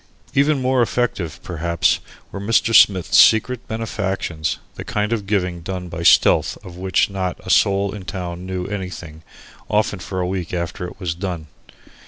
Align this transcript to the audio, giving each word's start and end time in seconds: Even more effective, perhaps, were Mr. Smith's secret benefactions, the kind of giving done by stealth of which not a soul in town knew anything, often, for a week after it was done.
Even 0.33 0.59
more 0.59 0.81
effective, 0.81 1.39
perhaps, 1.43 1.99
were 2.31 2.39
Mr. 2.41 2.73
Smith's 2.73 3.19
secret 3.19 3.67
benefactions, 3.67 4.57
the 4.73 4.83
kind 4.83 5.13
of 5.13 5.27
giving 5.27 5.61
done 5.61 5.89
by 5.89 6.01
stealth 6.01 6.57
of 6.65 6.75
which 6.75 7.11
not 7.11 7.39
a 7.45 7.51
soul 7.51 7.93
in 7.93 8.03
town 8.03 8.43
knew 8.43 8.65
anything, 8.65 9.21
often, 9.69 9.99
for 9.99 10.19
a 10.19 10.25
week 10.27 10.55
after 10.55 10.87
it 10.87 10.99
was 10.99 11.13
done. 11.13 11.45